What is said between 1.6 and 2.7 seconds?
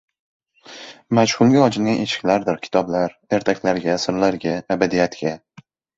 ochilgan eshiklardir,